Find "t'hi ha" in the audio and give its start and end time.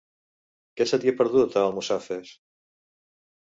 1.03-1.15